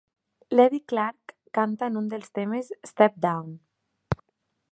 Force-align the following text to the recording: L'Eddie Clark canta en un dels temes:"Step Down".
L'Eddie 0.53 0.79
Clark 0.91 1.33
canta 1.57 1.89
en 1.91 2.01
un 2.01 2.09
dels 2.15 2.33
temes:"Step 2.39 3.23
Down". 3.29 3.53